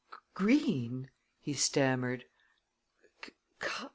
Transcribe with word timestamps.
"Green!" 0.33 1.11
he 1.41 1.53
stammered. 1.53 2.25